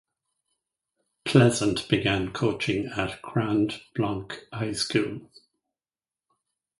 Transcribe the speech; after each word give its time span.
Pleasant 1.25 1.87
began 1.87 2.33
coaching 2.33 2.87
at 2.87 3.21
Grand 3.21 3.81
Blanc 3.93 4.47
High 4.51 4.71
School. 4.71 5.29